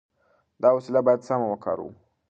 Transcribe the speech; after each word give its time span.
دا 0.61 0.69
وسیله 0.75 0.99
باید 1.05 1.21
سمه 1.27 1.45
وکاروو. 1.49 1.91